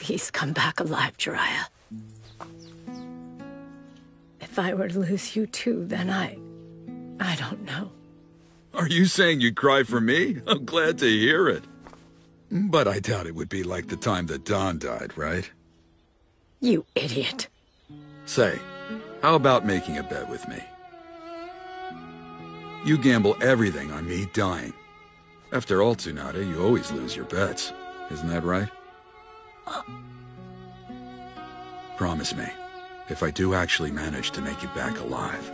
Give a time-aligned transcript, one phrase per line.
[0.00, 1.66] Please come back alive, Jiraiya.
[4.40, 6.38] If I were to lose you too, then I...
[7.20, 7.92] I don't know.
[8.72, 10.40] Are you saying you'd cry for me?
[10.46, 11.64] I'm glad to hear it.
[12.50, 15.48] But I doubt it would be like the time that Dan died, right?
[16.60, 17.48] You idiot.
[18.24, 18.58] Say,
[19.22, 20.64] how about making a bet with me?
[22.86, 24.72] You gamble everything on me dying.
[25.52, 27.72] After all, Tsunade, you always lose your bets.
[28.10, 28.68] Isn't that right?
[31.96, 32.48] Promise me,
[33.08, 35.50] if I do actually manage to make you back alive.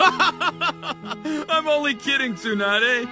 [1.48, 3.08] I'm only kidding, Tsunade.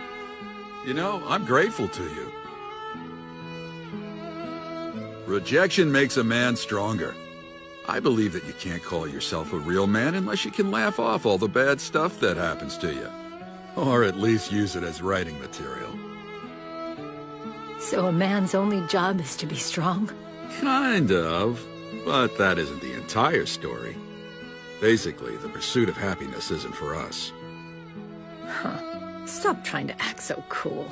[0.87, 2.33] You know, I'm grateful to you.
[5.27, 7.15] Rejection makes a man stronger.
[7.89, 11.25] I believe that you can't call yourself a real man unless you can laugh off
[11.25, 13.09] all the bad stuff that happens to you.
[13.77, 15.91] Or at least use it as writing material.
[17.81, 20.11] So a man's only job is to be strong?
[20.61, 21.67] Kind of.
[22.05, 23.97] But that isn't the entire story.
[24.83, 27.33] Basically, the pursuit of happiness isn't for us.
[28.47, 29.27] Huh.
[29.27, 30.87] Stop trying to act so cool.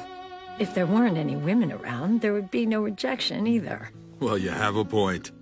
[0.59, 3.91] If there weren't any women around, there would be no rejection either.
[4.19, 5.33] Well, you have a point.